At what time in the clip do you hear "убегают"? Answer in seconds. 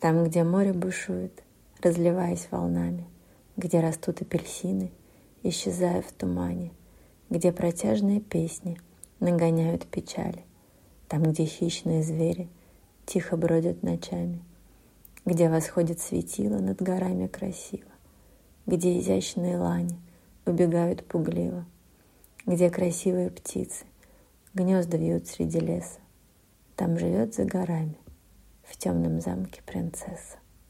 20.46-21.04